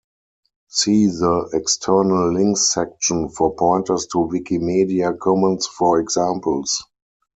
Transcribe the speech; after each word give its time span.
See 0.67 1.05
the 1.05 1.51
"External 1.53 2.33
links" 2.33 2.61
section 2.73 3.29
for 3.29 3.53
pointers 3.53 4.07
to 4.07 4.17
Wikimedia 4.17 5.15
Commons 5.19 5.67
for 5.67 5.99
examples. 5.99 6.83